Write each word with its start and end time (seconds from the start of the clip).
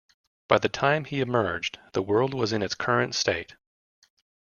By 0.47 0.57
the 0.57 0.67
time 0.67 1.05
he 1.05 1.19
emerged, 1.21 1.77
the 1.93 2.01
world 2.01 2.33
was 2.33 2.51
in 2.51 2.63
its 2.63 2.73
current 2.73 3.13
state. 3.13 3.55